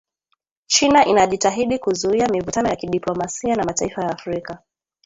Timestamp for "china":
0.65-1.05